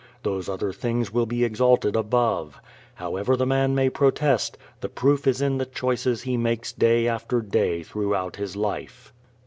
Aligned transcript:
Those 0.23 0.49
other 0.49 0.73
things 0.73 1.13
will 1.13 1.27
be 1.27 1.43
exalted 1.43 1.95
above. 1.95 2.59
However 2.95 3.37
the 3.37 3.45
man 3.45 3.75
may 3.75 3.87
protest, 3.87 4.57
the 4.79 4.89
proof 4.89 5.27
is 5.27 5.43
in 5.43 5.59
the 5.59 5.65
choices 5.67 6.23
he 6.23 6.37
makes 6.37 6.71
day 6.73 7.07
after 7.07 7.39
day 7.39 7.83
throughout 7.83 8.37
his 8.37 8.55
life. 8.55 9.13